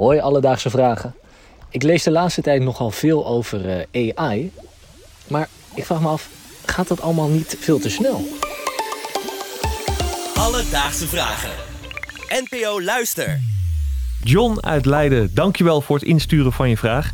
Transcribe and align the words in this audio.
Hoi, 0.00 0.20
alledaagse 0.20 0.70
vragen. 0.70 1.14
Ik 1.70 1.82
lees 1.82 2.02
de 2.02 2.10
laatste 2.10 2.42
tijd 2.42 2.62
nogal 2.62 2.90
veel 2.90 3.26
over 3.26 3.84
eh, 3.90 4.12
AI. 4.14 4.52
Maar 5.28 5.48
ik 5.74 5.84
vraag 5.84 6.00
me 6.00 6.08
af, 6.08 6.28
gaat 6.64 6.88
dat 6.88 7.00
allemaal 7.00 7.28
niet 7.28 7.56
veel 7.60 7.78
te 7.78 7.90
snel? 7.90 8.24
Alledaagse 10.34 11.06
vragen. 11.06 11.50
NPO 12.28 12.82
Luister. 12.82 13.40
John 14.22 14.58
uit 14.60 14.86
Leiden, 14.86 15.34
dankjewel 15.34 15.80
voor 15.80 15.96
het 15.96 16.04
insturen 16.04 16.52
van 16.52 16.68
je 16.68 16.76
vraag. 16.76 17.12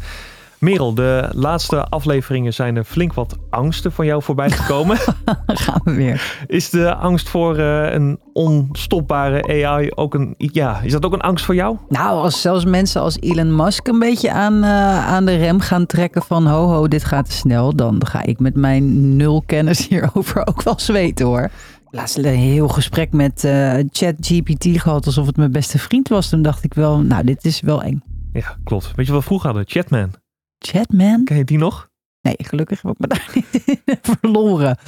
Merel, 0.66 0.94
de 0.94 1.28
laatste 1.32 1.84
afleveringen 1.84 2.54
zijn 2.54 2.76
er 2.76 2.84
flink 2.84 3.12
wat 3.12 3.36
angsten 3.50 3.92
van 3.92 4.06
jou 4.06 4.22
voorbij 4.22 4.50
gekomen. 4.50 4.96
Gaan 5.46 5.80
we 5.84 5.94
weer. 5.94 6.44
Is 6.46 6.70
de 6.70 6.94
angst 6.94 7.28
voor 7.28 7.56
eh, 7.56 7.92
een 7.92 8.18
onstopbare 8.32 9.66
AI 9.66 9.90
ook 9.94 10.14
een, 10.14 10.34
ja, 10.36 10.80
is 10.80 10.92
dat 10.92 11.04
ook 11.04 11.12
een 11.12 11.20
angst 11.20 11.44
voor 11.44 11.54
jou? 11.54 11.76
Nou, 11.88 12.22
als 12.22 12.40
zelfs 12.40 12.64
mensen 12.64 13.00
als 13.00 13.20
Elon 13.20 13.56
Musk 13.56 13.86
een 13.86 13.98
beetje 13.98 14.32
aan, 14.32 14.62
eh, 14.62 15.06
aan 15.06 15.24
de 15.24 15.36
rem 15.36 15.60
gaan 15.60 15.86
trekken 15.86 16.22
van 16.22 16.46
ho 16.46 16.66
ho, 16.66 16.88
dit 16.88 17.04
gaat 17.04 17.26
te 17.26 17.32
snel, 17.32 17.76
dan 17.76 18.06
ga 18.06 18.22
ik 18.22 18.38
met 18.38 18.56
mijn 18.56 19.16
nul 19.16 19.42
kennis 19.46 19.86
hierover 19.88 20.46
ook 20.46 20.62
wel 20.62 20.78
zweten 20.78 21.26
hoor. 21.26 21.50
Laatst 21.90 22.18
een 22.18 22.24
heel 22.24 22.68
gesprek 22.68 23.12
met 23.12 23.44
uh, 23.44 23.74
ChatGPT 23.90 24.80
gehad 24.80 25.06
alsof 25.06 25.26
het 25.26 25.36
mijn 25.36 25.52
beste 25.52 25.78
vriend 25.78 26.08
was. 26.08 26.28
Toen 26.28 26.42
dacht 26.42 26.64
ik 26.64 26.74
wel, 26.74 26.98
nou 26.98 27.24
dit 27.24 27.44
is 27.44 27.60
wel 27.60 27.82
eng. 27.82 28.02
Ja, 28.32 28.56
klopt. 28.64 28.92
Weet 28.96 29.06
je 29.06 29.12
wat 29.12 29.20
we 29.20 29.26
vroeger 29.26 29.46
hadden? 29.46 29.64
Chatman. 29.68 30.10
Chatman? 30.58 31.24
Ken 31.24 31.36
je 31.36 31.44
die 31.44 31.58
nog? 31.58 31.88
Nee, 32.20 32.34
gelukkig 32.38 32.82
heb 32.82 32.92
ik 32.92 32.98
me 32.98 33.06
daar 33.06 33.30
niet 33.34 33.62
in 33.64 33.80
verloren. 34.02 34.78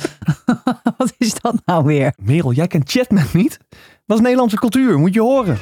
Wat 0.97 1.15
is 1.19 1.35
dat 1.35 1.55
nou 1.65 1.85
weer? 1.85 2.13
Merel, 2.23 2.53
jij 2.53 2.67
kent 2.67 2.91
Chatman 2.91 3.27
niet? 3.33 3.59
Dat 4.07 4.17
is 4.17 4.23
Nederlandse 4.23 4.57
cultuur, 4.57 4.99
moet 4.99 5.15
je 5.15 5.21
horen. 5.21 5.55
Ik 5.55 5.61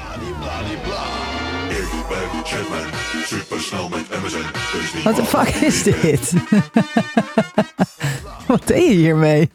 ben 2.09 2.45
Chatman, 2.45 2.87
supersnel 3.24 3.88
met 3.88 4.09
MSN. 4.23 5.02
Wat 5.05 5.16
de 5.16 5.24
fuck 5.24 5.48
is 5.48 5.83
dit? 5.83 6.33
Wat 8.47 8.66
deed 8.66 8.88
je 8.88 8.94
hiermee? 8.94 9.50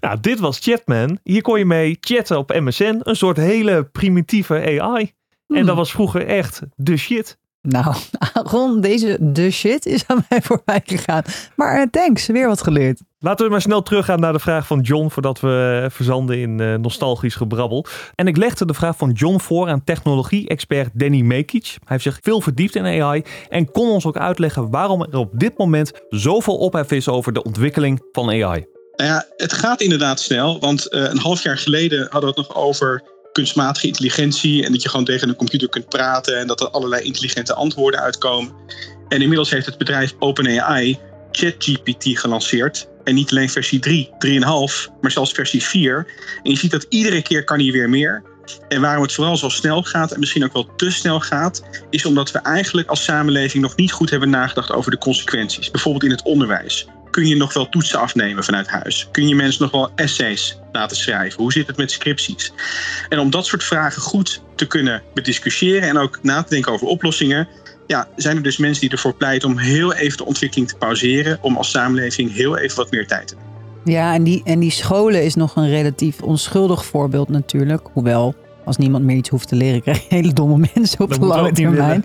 Nou, 0.00 0.20
dit 0.20 0.40
was 0.40 0.58
Chatman. 0.58 1.18
Hier 1.22 1.42
kon 1.42 1.58
je 1.58 1.64
mee 1.64 1.96
chatten 2.00 2.38
op 2.38 2.52
MSN. 2.60 3.00
Een 3.02 3.16
soort 3.16 3.36
hele 3.36 3.84
primitieve 3.84 4.80
AI. 4.80 5.12
En 5.46 5.66
dat 5.66 5.76
was 5.76 5.90
vroeger 5.90 6.26
echt 6.26 6.60
de 6.76 6.96
shit. 6.96 7.38
Nou, 7.62 7.94
Ron, 8.52 8.80
deze 8.80 9.16
de 9.20 9.50
shit 9.50 9.86
is 9.86 10.04
aan 10.06 10.26
mij 10.28 10.42
voorbij 10.42 10.82
gegaan. 10.84 11.22
Maar 11.56 11.80
uh, 11.80 11.86
thanks, 11.90 12.26
weer 12.26 12.48
wat 12.48 12.62
geleerd. 12.62 13.00
Laten 13.18 13.44
we 13.44 13.50
maar 13.50 13.60
snel 13.60 13.82
teruggaan 13.82 14.20
naar 14.20 14.32
de 14.32 14.38
vraag 14.38 14.66
van 14.66 14.80
John, 14.80 15.08
voordat 15.08 15.40
we 15.40 15.86
verzanden 15.90 16.38
in 16.38 16.58
uh, 16.58 16.74
nostalgisch 16.74 17.34
gebrabbel. 17.34 17.86
En 18.14 18.26
ik 18.26 18.36
legde 18.36 18.64
de 18.64 18.74
vraag 18.74 18.96
van 18.96 19.10
John 19.10 19.38
voor 19.38 19.68
aan 19.68 19.84
technologie-expert 19.84 20.90
Danny 20.92 21.20
Mekic. 21.20 21.64
Hij 21.64 21.78
heeft 21.84 22.02
zich 22.02 22.18
veel 22.22 22.40
verdiept 22.40 22.74
in 22.74 23.02
AI 23.02 23.22
en 23.48 23.70
kon 23.70 23.88
ons 23.88 24.06
ook 24.06 24.16
uitleggen 24.16 24.70
waarom 24.70 25.02
er 25.02 25.18
op 25.18 25.38
dit 25.38 25.58
moment 25.58 25.92
zoveel 26.08 26.56
ophef 26.56 26.90
is 26.90 27.08
over 27.08 27.32
de 27.32 27.42
ontwikkeling 27.42 28.02
van 28.12 28.28
AI. 28.28 28.66
Nou 28.96 29.12
ja, 29.12 29.26
het 29.36 29.52
gaat 29.52 29.80
inderdaad 29.80 30.20
snel, 30.20 30.60
want 30.60 30.92
uh, 30.92 31.02
een 31.02 31.18
half 31.18 31.42
jaar 31.42 31.58
geleden 31.58 32.06
hadden 32.10 32.34
we 32.34 32.40
het 32.40 32.48
nog 32.48 32.56
over 32.56 33.02
kunstmatige 33.32 33.86
intelligentie 33.86 34.64
en 34.64 34.72
dat 34.72 34.82
je 34.82 34.88
gewoon 34.88 35.04
tegen 35.04 35.28
een 35.28 35.36
computer 35.36 35.68
kunt 35.68 35.88
praten 35.88 36.38
en 36.38 36.46
dat 36.46 36.60
er 36.60 36.70
allerlei 36.70 37.02
intelligente 37.02 37.54
antwoorden 37.54 38.00
uitkomen. 38.00 38.52
En 39.08 39.20
inmiddels 39.22 39.50
heeft 39.50 39.66
het 39.66 39.78
bedrijf 39.78 40.14
OpenAI 40.18 40.98
ChatGPT 41.30 42.18
gelanceerd. 42.18 42.88
En 43.04 43.14
niet 43.14 43.30
alleen 43.30 43.50
versie 43.50 43.78
3, 43.78 44.10
3,5, 44.26 45.00
maar 45.00 45.10
zelfs 45.10 45.32
versie 45.32 45.62
4. 45.62 46.06
En 46.42 46.50
je 46.50 46.56
ziet 46.56 46.70
dat 46.70 46.86
iedere 46.88 47.22
keer 47.22 47.44
kan 47.44 47.58
hij 47.58 47.72
weer 47.72 47.88
meer. 47.88 48.22
En 48.68 48.80
waarom 48.80 49.02
het 49.02 49.12
vooral 49.12 49.36
zo 49.36 49.48
snel 49.48 49.82
gaat 49.82 50.12
en 50.12 50.20
misschien 50.20 50.44
ook 50.44 50.52
wel 50.52 50.74
te 50.76 50.90
snel 50.90 51.20
gaat, 51.20 51.62
is 51.90 52.04
omdat 52.04 52.30
we 52.30 52.38
eigenlijk 52.38 52.88
als 52.88 53.04
samenleving 53.04 53.62
nog 53.62 53.76
niet 53.76 53.92
goed 53.92 54.10
hebben 54.10 54.30
nagedacht 54.30 54.72
over 54.72 54.90
de 54.90 54.98
consequenties. 54.98 55.70
Bijvoorbeeld 55.70 56.04
in 56.04 56.10
het 56.10 56.22
onderwijs. 56.22 56.86
Kun 57.10 57.26
je 57.26 57.36
nog 57.36 57.52
wel 57.52 57.68
toetsen 57.68 57.98
afnemen 57.98 58.44
vanuit 58.44 58.68
huis? 58.68 59.08
Kun 59.12 59.28
je 59.28 59.34
mensen 59.34 59.62
nog 59.62 59.70
wel 59.70 59.90
essays 59.94 60.58
laten 60.72 60.96
schrijven? 60.96 61.42
Hoe 61.42 61.52
zit 61.52 61.66
het 61.66 61.76
met 61.76 61.90
scripties? 61.90 62.52
En 63.08 63.18
om 63.18 63.30
dat 63.30 63.46
soort 63.46 63.64
vragen 63.64 64.02
goed 64.02 64.42
te 64.54 64.66
kunnen 64.66 65.02
bediscussiëren 65.14 65.88
en 65.88 65.98
ook 65.98 66.18
na 66.22 66.42
te 66.42 66.50
denken 66.50 66.72
over 66.72 66.86
oplossingen, 66.86 67.48
ja, 67.86 68.08
zijn 68.16 68.36
er 68.36 68.42
dus 68.42 68.56
mensen 68.56 68.80
die 68.80 68.90
ervoor 68.90 69.14
pleiten 69.14 69.48
om 69.48 69.58
heel 69.58 69.94
even 69.94 70.16
de 70.16 70.24
ontwikkeling 70.24 70.68
te 70.68 70.76
pauzeren, 70.76 71.38
om 71.40 71.56
als 71.56 71.70
samenleving 71.70 72.34
heel 72.34 72.58
even 72.58 72.76
wat 72.76 72.90
meer 72.90 73.06
tijd 73.06 73.28
te 73.28 73.34
nemen. 73.34 73.50
Ja, 73.84 74.14
en 74.14 74.22
die, 74.22 74.42
en 74.44 74.58
die 74.58 74.70
scholen 74.70 75.24
is 75.24 75.34
nog 75.34 75.56
een 75.56 75.68
relatief 75.68 76.20
onschuldig 76.22 76.84
voorbeeld 76.84 77.28
natuurlijk. 77.28 77.88
Hoewel, 77.92 78.34
als 78.64 78.76
niemand 78.76 79.04
meer 79.04 79.16
iets 79.16 79.28
hoeft 79.28 79.48
te 79.48 79.56
leren, 79.56 79.82
krijg 79.82 79.98
je 79.98 80.14
hele 80.14 80.32
domme 80.32 80.68
mensen 80.74 81.00
op 81.00 81.12
de 81.12 81.20
lange 81.20 81.52
termijn. 81.52 82.04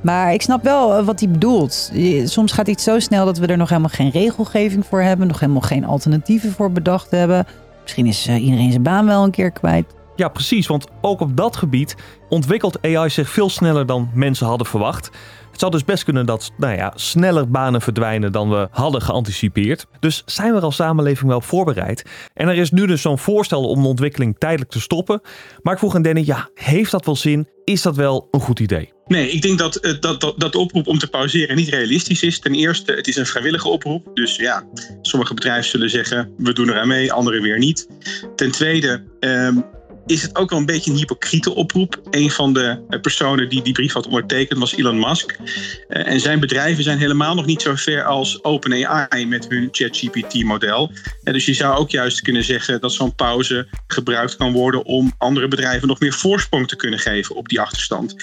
Maar 0.00 0.32
ik 0.32 0.42
snap 0.42 0.62
wel 0.62 1.04
wat 1.04 1.20
hij 1.20 1.30
bedoelt. 1.30 1.92
Soms 2.24 2.52
gaat 2.52 2.68
iets 2.68 2.84
zo 2.84 2.98
snel 2.98 3.24
dat 3.24 3.38
we 3.38 3.46
er 3.46 3.56
nog 3.56 3.68
helemaal 3.68 3.90
geen 3.90 4.10
regelgeving 4.10 4.86
voor 4.86 5.02
hebben. 5.02 5.26
Nog 5.26 5.40
helemaal 5.40 5.60
geen 5.60 5.84
alternatieven 5.84 6.52
voor 6.52 6.72
bedacht 6.72 7.10
hebben. 7.10 7.46
Misschien 7.82 8.06
is 8.06 8.28
iedereen 8.28 8.70
zijn 8.70 8.82
baan 8.82 9.06
wel 9.06 9.24
een 9.24 9.30
keer 9.30 9.50
kwijt. 9.50 9.94
Ja, 10.16 10.28
precies. 10.28 10.66
Want 10.66 10.86
ook 11.00 11.20
op 11.20 11.36
dat 11.36 11.56
gebied 11.56 11.96
ontwikkelt 12.28 12.82
AI 12.82 13.10
zich 13.10 13.28
veel 13.28 13.50
sneller 13.50 13.86
dan 13.86 14.10
mensen 14.14 14.46
hadden 14.46 14.66
verwacht. 14.66 15.10
Het 15.50 15.60
zou 15.60 15.72
dus 15.72 15.84
best 15.84 16.04
kunnen 16.04 16.26
dat 16.26 16.52
nou 16.56 16.76
ja, 16.76 16.92
sneller 16.94 17.50
banen 17.50 17.80
verdwijnen 17.80 18.32
dan 18.32 18.50
we 18.50 18.68
hadden 18.70 19.02
geanticipeerd. 19.02 19.86
Dus 20.00 20.22
zijn 20.26 20.54
we 20.54 20.60
als 20.60 20.76
samenleving 20.76 21.30
wel 21.30 21.40
voorbereid? 21.40 22.04
En 22.34 22.48
er 22.48 22.56
is 22.56 22.70
nu 22.70 22.86
dus 22.86 23.02
zo'n 23.02 23.18
voorstel 23.18 23.68
om 23.68 23.82
de 23.82 23.88
ontwikkeling 23.88 24.36
tijdelijk 24.38 24.70
te 24.70 24.80
stoppen. 24.80 25.20
Maar 25.62 25.72
ik 25.72 25.78
vroeg 25.78 25.94
aan 25.94 26.02
Danny, 26.02 26.22
ja, 26.24 26.48
heeft 26.54 26.90
dat 26.90 27.04
wel 27.04 27.16
zin? 27.16 27.48
Is 27.64 27.82
dat 27.82 27.96
wel 27.96 28.28
een 28.30 28.40
goed 28.40 28.60
idee? 28.60 28.92
Nee, 29.08 29.30
ik 29.30 29.42
denk 29.42 29.58
dat, 29.58 29.96
dat, 30.00 30.20
dat, 30.20 30.34
dat 30.36 30.52
de 30.52 30.58
oproep 30.58 30.86
om 30.86 30.98
te 30.98 31.06
pauzeren 31.06 31.56
niet 31.56 31.68
realistisch 31.68 32.22
is. 32.22 32.38
Ten 32.38 32.54
eerste, 32.54 32.92
het 32.92 33.08
is 33.08 33.16
een 33.16 33.26
vrijwillige 33.26 33.68
oproep. 33.68 34.10
Dus 34.14 34.36
ja, 34.36 34.64
sommige 35.02 35.34
bedrijven 35.34 35.70
zullen 35.70 35.90
zeggen, 35.90 36.32
we 36.36 36.52
doen 36.52 36.68
eraan 36.68 36.88
mee, 36.88 37.12
anderen 37.12 37.42
weer 37.42 37.58
niet. 37.58 37.88
Ten 38.36 38.50
tweede, 38.50 39.02
um, 39.20 39.64
is 40.10 40.22
het 40.22 40.36
ook 40.36 40.50
wel 40.50 40.58
een 40.58 40.66
beetje 40.66 40.90
een 40.90 40.96
hypocriete 40.96 41.54
oproep. 41.54 42.00
Een 42.10 42.30
van 42.30 42.52
de 42.52 42.98
personen 43.00 43.48
die 43.48 43.62
die 43.62 43.72
brief 43.72 43.92
had 43.92 44.06
ondertekend 44.06 44.58
was 44.58 44.76
Elon 44.76 44.98
Musk. 44.98 45.36
Uh, 45.40 46.06
en 46.06 46.20
zijn 46.20 46.40
bedrijven 46.40 46.84
zijn 46.84 46.98
helemaal 46.98 47.34
nog 47.34 47.46
niet 47.46 47.62
zo 47.62 47.74
ver 47.74 48.04
als 48.04 48.44
OpenAI 48.44 49.26
met 49.26 49.48
hun 49.48 49.68
ChatGPT-model. 49.72 50.90
Uh, 51.24 51.32
dus 51.32 51.46
je 51.46 51.54
zou 51.54 51.76
ook 51.76 51.90
juist 51.90 52.20
kunnen 52.20 52.44
zeggen 52.44 52.80
dat 52.80 52.92
zo'n 52.92 53.14
pauze 53.14 53.68
gebruikt 53.86 54.36
kan 54.36 54.52
worden 54.52 54.84
om 54.84 55.12
andere 55.18 55.48
bedrijven 55.48 55.88
nog 55.88 56.00
meer 56.00 56.12
voorsprong 56.12 56.68
te 56.68 56.76
kunnen 56.76 56.98
geven 56.98 57.34
op 57.34 57.48
die 57.48 57.60
achterstand. 57.60 58.14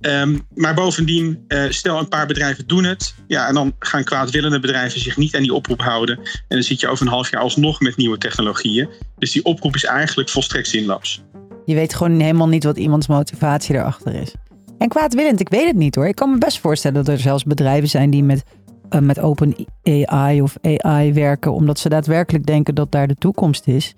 Um, 0.00 0.46
maar 0.54 0.74
bovendien, 0.74 1.44
stel 1.68 1.98
een 1.98 2.08
paar 2.08 2.26
bedrijven 2.26 2.66
doen 2.66 2.84
het. 2.84 3.14
Ja, 3.26 3.48
en 3.48 3.54
dan 3.54 3.74
gaan 3.78 4.04
kwaadwillende 4.04 4.60
bedrijven 4.60 5.00
zich 5.00 5.16
niet 5.16 5.36
aan 5.36 5.42
die 5.42 5.54
oproep 5.54 5.80
houden. 5.80 6.16
En 6.18 6.32
dan 6.48 6.62
zit 6.62 6.80
je 6.80 6.88
over 6.88 7.06
een 7.06 7.12
half 7.12 7.30
jaar 7.30 7.40
alsnog 7.40 7.80
met 7.80 7.96
nieuwe 7.96 8.18
technologieën. 8.18 8.88
Dus 9.18 9.32
die 9.32 9.44
oproep 9.44 9.74
is 9.74 9.84
eigenlijk 9.84 10.28
volstrekt 10.28 10.68
zinloos. 10.68 11.24
Je 11.64 11.74
weet 11.74 11.94
gewoon 11.94 12.20
helemaal 12.20 12.48
niet 12.48 12.64
wat 12.64 12.76
iemands 12.76 13.06
motivatie 13.06 13.74
erachter 13.74 14.14
is. 14.14 14.34
En 14.78 14.88
kwaadwillend, 14.88 15.40
ik 15.40 15.48
weet 15.48 15.66
het 15.66 15.76
niet 15.76 15.94
hoor. 15.94 16.06
Ik 16.06 16.14
kan 16.14 16.30
me 16.30 16.38
best 16.38 16.60
voorstellen 16.60 17.04
dat 17.04 17.14
er 17.14 17.20
zelfs 17.20 17.44
bedrijven 17.44 17.88
zijn 17.88 18.10
die 18.10 18.22
met, 18.22 18.42
uh, 18.90 19.00
met 19.00 19.20
open 19.20 19.54
AI 19.82 20.42
of 20.42 20.56
AI 20.60 21.12
werken, 21.12 21.52
omdat 21.52 21.78
ze 21.78 21.88
daadwerkelijk 21.88 22.46
denken 22.46 22.74
dat 22.74 22.92
daar 22.92 23.08
de 23.08 23.14
toekomst 23.14 23.66
is. 23.66 23.94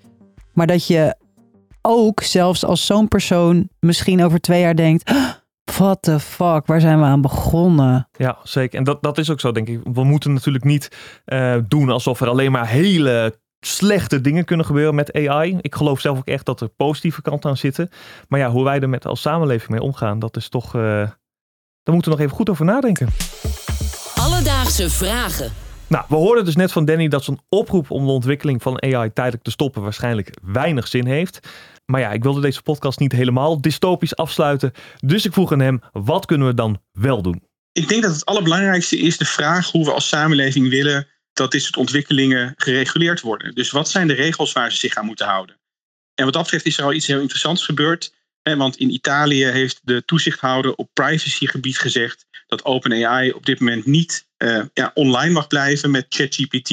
Maar 0.53 0.67
dat 0.67 0.87
je 0.87 1.15
ook, 1.81 2.21
zelfs 2.21 2.65
als 2.65 2.85
zo'n 2.85 3.07
persoon 3.07 3.69
misschien 3.79 4.23
over 4.23 4.39
twee 4.39 4.61
jaar 4.61 4.75
denkt. 4.75 5.11
What 5.77 6.01
the 6.01 6.19
fuck, 6.19 6.65
waar 6.65 6.81
zijn 6.81 6.99
we 6.99 7.05
aan 7.05 7.21
begonnen? 7.21 8.07
Ja, 8.17 8.37
zeker. 8.43 8.77
En 8.77 8.83
dat, 8.83 9.03
dat 9.03 9.17
is 9.17 9.29
ook 9.29 9.39
zo, 9.39 9.51
denk 9.51 9.67
ik. 9.67 9.79
We 9.93 10.03
moeten 10.03 10.33
natuurlijk 10.33 10.63
niet 10.63 10.89
uh, 11.25 11.55
doen 11.67 11.89
alsof 11.89 12.21
er 12.21 12.27
alleen 12.27 12.51
maar 12.51 12.67
hele 12.67 13.39
slechte 13.59 14.21
dingen 14.21 14.45
kunnen 14.45 14.65
gebeuren 14.65 14.95
met 14.95 15.13
AI. 15.13 15.57
Ik 15.61 15.75
geloof 15.75 15.99
zelf 15.99 16.17
ook 16.17 16.27
echt 16.27 16.45
dat 16.45 16.61
er 16.61 16.69
positieve 16.69 17.21
kanten 17.21 17.49
aan 17.49 17.57
zitten. 17.57 17.89
Maar 18.27 18.39
ja, 18.39 18.49
hoe 18.49 18.63
wij 18.63 18.79
er 18.79 18.89
met 18.89 19.05
als 19.05 19.21
samenleving 19.21 19.69
mee 19.69 19.81
omgaan, 19.81 20.19
dat 20.19 20.35
is 20.35 20.49
toch. 20.49 20.75
Uh, 20.75 20.81
daar 21.83 21.93
moeten 21.93 22.11
we 22.11 22.17
nog 22.17 22.19
even 22.19 22.35
goed 22.35 22.49
over 22.49 22.65
nadenken. 22.65 23.07
Alledaagse 24.15 24.89
vragen. 24.89 25.51
Nou, 25.87 26.05
we 26.07 26.15
hoorden 26.15 26.45
dus 26.45 26.55
net 26.55 26.71
van 26.71 26.85
Danny 26.85 27.07
dat 27.07 27.23
zo'n 27.23 27.39
oproep 27.49 27.91
om 27.91 28.05
de 28.05 28.11
ontwikkeling 28.11 28.61
van 28.61 28.81
AI 28.81 29.13
tijdelijk 29.13 29.43
te 29.43 29.51
stoppen 29.51 29.81
waarschijnlijk 29.81 30.37
weinig 30.41 30.87
zin 30.87 31.05
heeft. 31.05 31.39
Maar 31.85 32.01
ja, 32.01 32.11
ik 32.11 32.23
wilde 32.23 32.41
deze 32.41 32.61
podcast 32.61 32.99
niet 32.99 33.11
helemaal 33.11 33.61
dystopisch 33.61 34.15
afsluiten. 34.15 34.71
Dus 34.99 35.25
ik 35.25 35.33
vroeg 35.33 35.51
aan 35.51 35.59
hem: 35.59 35.81
wat 35.91 36.25
kunnen 36.25 36.47
we 36.47 36.53
dan 36.53 36.81
wel 36.91 37.21
doen? 37.21 37.43
Ik 37.71 37.87
denk 37.87 38.01
dat 38.01 38.13
het 38.13 38.25
allerbelangrijkste 38.25 38.97
is 38.97 39.17
de 39.17 39.25
vraag 39.25 39.71
hoe 39.71 39.85
we 39.85 39.93
als 39.93 40.07
samenleving 40.07 40.69
willen 40.69 41.07
dat 41.39 41.51
dit 41.51 41.61
soort 41.61 41.77
ontwikkelingen 41.77 42.53
gereguleerd 42.57 43.21
worden. 43.21 43.55
Dus 43.55 43.71
wat 43.71 43.89
zijn 43.89 44.07
de 44.07 44.13
regels 44.13 44.51
waar 44.51 44.71
ze 44.71 44.77
zich 44.77 44.95
aan 44.95 45.05
moeten 45.05 45.25
houden? 45.25 45.55
En 46.15 46.25
wat 46.25 46.33
dat 46.33 46.43
betreft 46.43 46.65
is 46.65 46.77
er 46.77 46.83
al 46.83 46.93
iets 46.93 47.07
heel 47.07 47.19
interessants 47.19 47.65
gebeurd. 47.65 48.13
Hè, 48.41 48.55
want 48.55 48.77
in 48.77 48.93
Italië 48.93 49.45
heeft 49.45 49.79
de 49.83 50.05
toezichthouder 50.05 50.73
op 50.75 50.89
privacygebied 50.93 51.77
gezegd 51.77 52.25
dat 52.47 52.65
OpenAI 52.65 53.31
op 53.31 53.45
dit 53.45 53.59
moment 53.59 53.85
niet 53.85 54.27
uh, 54.37 54.61
ja, 54.73 54.91
online 54.93 55.33
mag 55.33 55.47
blijven 55.47 55.91
met 55.91 56.05
ChatGPT. 56.09 56.69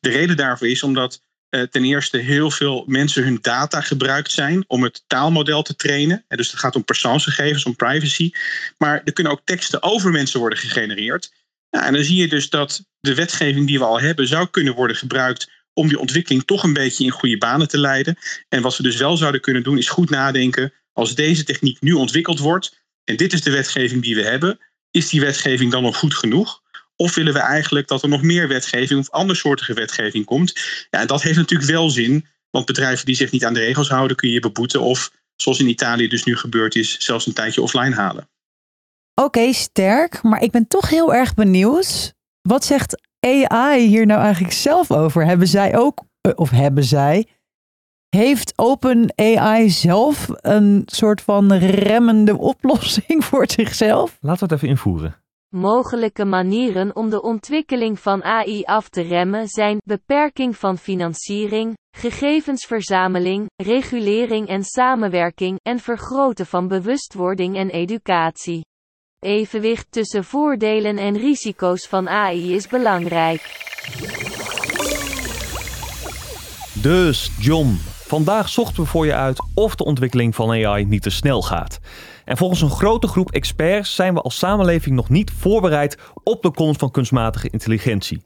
De 0.00 0.10
reden 0.10 0.36
daarvoor 0.36 0.68
is 0.68 0.82
omdat 0.82 1.20
eh, 1.48 1.62
ten 1.62 1.84
eerste 1.84 2.16
heel 2.16 2.50
veel 2.50 2.84
mensen 2.86 3.24
hun 3.24 3.38
data 3.40 3.80
gebruikt 3.80 4.32
zijn 4.32 4.64
om 4.66 4.82
het 4.82 5.04
taalmodel 5.06 5.62
te 5.62 5.76
trainen. 5.76 6.24
En 6.28 6.36
dus 6.36 6.50
het 6.50 6.60
gaat 6.60 6.76
om 6.76 6.84
persoonsgegevens, 6.84 7.64
om 7.64 7.76
privacy. 7.76 8.30
Maar 8.78 9.02
er 9.04 9.12
kunnen 9.12 9.32
ook 9.32 9.40
teksten 9.44 9.82
over 9.82 10.10
mensen 10.10 10.40
worden 10.40 10.58
gegenereerd. 10.58 11.32
Ja, 11.70 11.86
en 11.86 11.92
dan 11.92 12.04
zie 12.04 12.16
je 12.16 12.28
dus 12.28 12.50
dat 12.50 12.84
de 13.06 13.14
wetgeving 13.14 13.66
die 13.66 13.78
we 13.78 13.84
al 13.84 14.00
hebben 14.00 14.26
zou 14.26 14.48
kunnen 14.50 14.74
worden 14.74 14.96
gebruikt 14.96 15.50
om 15.72 15.88
die 15.88 15.98
ontwikkeling 15.98 16.44
toch 16.44 16.62
een 16.62 16.72
beetje 16.72 17.04
in 17.04 17.10
goede 17.10 17.38
banen 17.38 17.68
te 17.68 17.78
leiden. 17.78 18.18
En 18.48 18.62
wat 18.62 18.76
we 18.76 18.82
dus 18.82 18.96
wel 18.96 19.16
zouden 19.16 19.40
kunnen 19.40 19.62
doen 19.62 19.78
is 19.78 19.88
goed 19.88 20.10
nadenken 20.10 20.72
als 20.92 21.14
deze 21.14 21.44
techniek 21.44 21.80
nu 21.80 21.92
ontwikkeld 21.92 22.38
wordt 22.38 22.84
en 23.04 23.16
dit 23.16 23.32
is 23.32 23.42
de 23.42 23.50
wetgeving 23.50 24.02
die 24.02 24.14
we 24.14 24.22
hebben, 24.22 24.58
is 24.90 25.08
die 25.08 25.20
wetgeving 25.20 25.70
dan 25.70 25.82
nog 25.82 25.96
goed 25.96 26.14
genoeg? 26.14 26.62
Of 26.96 27.14
willen 27.14 27.32
we 27.32 27.38
eigenlijk 27.38 27.88
dat 27.88 28.02
er 28.02 28.08
nog 28.08 28.22
meer 28.22 28.48
wetgeving 28.48 29.00
of 29.00 29.10
andersoortige 29.10 29.74
wetgeving 29.74 30.24
komt? 30.24 30.52
Ja, 30.90 31.00
en 31.00 31.06
dat 31.06 31.22
heeft 31.22 31.36
natuurlijk 31.36 31.70
wel 31.70 31.90
zin, 31.90 32.26
want 32.50 32.66
bedrijven 32.66 33.06
die 33.06 33.14
zich 33.14 33.30
niet 33.30 33.44
aan 33.44 33.54
de 33.54 33.60
regels 33.60 33.88
houden, 33.88 34.16
kun 34.16 34.30
je 34.30 34.40
beboeten 34.40 34.80
of, 34.80 35.12
zoals 35.36 35.58
in 35.58 35.68
Italië 35.68 36.08
dus 36.08 36.24
nu 36.24 36.36
gebeurd 36.36 36.74
is, 36.74 36.98
zelfs 36.98 37.26
een 37.26 37.32
tijdje 37.32 37.62
offline 37.62 37.94
halen. 37.94 38.28
Oké, 39.14 39.52
sterk. 39.52 40.22
Maar 40.22 40.42
ik 40.42 40.50
ben 40.50 40.68
toch 40.68 40.88
heel 40.88 41.14
erg 41.14 41.34
benieuwd. 41.34 42.14
Wat 42.46 42.64
zegt 42.64 43.02
AI 43.20 43.86
hier 43.86 44.06
nou 44.06 44.20
eigenlijk 44.20 44.54
zelf 44.54 44.90
over? 44.90 45.24
Hebben 45.24 45.46
zij 45.46 45.76
ook, 45.78 46.04
eh, 46.20 46.32
of 46.34 46.50
hebben 46.50 46.84
zij, 46.84 47.26
heeft 48.08 48.52
OpenAI 48.56 49.70
zelf 49.70 50.28
een 50.30 50.82
soort 50.86 51.20
van 51.20 51.52
remmende 51.52 52.38
oplossing 52.38 53.24
voor 53.24 53.50
zichzelf? 53.50 54.18
Laten 54.20 54.38
we 54.38 54.44
het 54.44 54.54
even 54.54 54.68
invoeren. 54.68 55.16
Mogelijke 55.48 56.24
manieren 56.24 56.96
om 56.96 57.10
de 57.10 57.22
ontwikkeling 57.22 57.98
van 58.00 58.22
AI 58.22 58.64
af 58.64 58.88
te 58.88 59.02
remmen 59.02 59.48
zijn 59.48 59.78
beperking 59.84 60.56
van 60.56 60.78
financiering, 60.78 61.74
gegevensverzameling, 61.96 63.46
regulering 63.62 64.48
en 64.48 64.62
samenwerking 64.62 65.58
en 65.62 65.78
vergroten 65.78 66.46
van 66.46 66.68
bewustwording 66.68 67.56
en 67.56 67.70
educatie. 67.70 68.64
Evenwicht 69.26 69.86
tussen 69.90 70.24
voordelen 70.24 70.98
en 70.98 71.16
risico's 71.16 71.86
van 71.86 72.08
AI 72.08 72.54
is 72.54 72.68
belangrijk. 72.68 73.64
Dus, 76.72 77.30
John, 77.38 77.78
vandaag 77.84 78.48
zochten 78.48 78.82
we 78.82 78.88
voor 78.88 79.06
je 79.06 79.14
uit 79.14 79.42
of 79.54 79.74
de 79.74 79.84
ontwikkeling 79.84 80.34
van 80.34 80.50
AI 80.50 80.84
niet 80.84 81.02
te 81.02 81.10
snel 81.10 81.42
gaat. 81.42 81.80
En 82.24 82.36
volgens 82.36 82.60
een 82.60 82.70
grote 82.70 83.06
groep 83.06 83.30
experts 83.30 83.94
zijn 83.94 84.14
we 84.14 84.20
als 84.20 84.38
samenleving 84.38 84.96
nog 84.96 85.08
niet 85.08 85.30
voorbereid 85.30 85.98
op 86.24 86.42
de 86.42 86.50
komst 86.50 86.80
van 86.80 86.90
kunstmatige 86.90 87.48
intelligentie. 87.50 88.22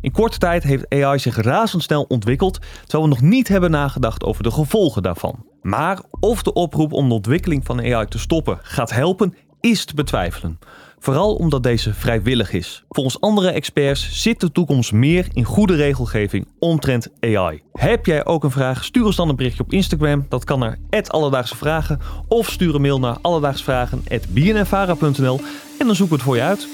In 0.00 0.12
korte 0.12 0.38
tijd 0.38 0.62
heeft 0.62 0.88
AI 0.88 1.18
zich 1.18 1.36
razendsnel 1.36 2.04
ontwikkeld, 2.08 2.58
terwijl 2.86 3.02
we 3.02 3.14
nog 3.14 3.30
niet 3.30 3.48
hebben 3.48 3.70
nagedacht 3.70 4.24
over 4.24 4.42
de 4.42 4.50
gevolgen 4.50 5.02
daarvan. 5.02 5.46
Maar 5.62 6.00
of 6.20 6.42
de 6.42 6.52
oproep 6.52 6.92
om 6.92 7.08
de 7.08 7.14
ontwikkeling 7.14 7.64
van 7.64 7.80
AI 7.80 8.06
te 8.06 8.18
stoppen 8.18 8.58
gaat 8.62 8.90
helpen, 8.90 9.34
is 9.62 9.84
te 9.84 9.94
betwijfelen. 9.94 10.58
Vooral 10.98 11.34
omdat 11.34 11.62
deze 11.62 11.94
vrijwillig 11.94 12.52
is. 12.52 12.84
Volgens 12.88 13.20
andere 13.20 13.50
experts 13.50 14.22
zit 14.22 14.40
de 14.40 14.52
toekomst 14.52 14.92
meer 14.92 15.26
in 15.32 15.44
goede 15.44 15.74
regelgeving 15.74 16.48
omtrent 16.58 17.08
AI. 17.20 17.62
Heb 17.72 18.06
jij 18.06 18.24
ook 18.24 18.44
een 18.44 18.50
vraag? 18.50 18.84
Stuur 18.84 19.04
ons 19.04 19.16
dan 19.16 19.28
een 19.28 19.36
berichtje 19.36 19.62
op 19.62 19.72
Instagram. 19.72 20.26
Dat 20.28 20.44
kan 20.44 20.58
naar 20.58 20.78
Alledaagse 21.06 21.56
Vragen. 21.56 22.00
Of 22.28 22.50
stuur 22.50 22.74
een 22.74 22.80
mail 22.80 22.98
naar 22.98 23.16
alledaagsvragen.bnnvara.nl 23.22 25.40
en 25.78 25.86
dan 25.86 25.96
zoeken 25.96 26.08
we 26.08 26.14
het 26.14 26.22
voor 26.22 26.36
je 26.36 26.42
uit. 26.42 26.68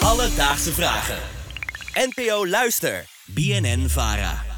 Alledaagse 0.00 0.72
Vragen. 0.72 1.18
NPO 1.94 2.46
Luister. 2.46 3.04
BNN 3.26 3.88
Vara. 3.88 4.53